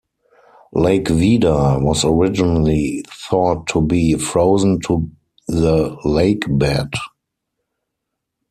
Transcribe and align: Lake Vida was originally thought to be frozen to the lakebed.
Lake 0.73 1.09
Vida 1.09 1.77
was 1.79 2.03
originally 2.03 3.03
thought 3.07 3.67
to 3.67 3.79
be 3.81 4.15
frozen 4.15 4.79
to 4.79 5.07
the 5.47 5.95
lakebed. 6.03 6.95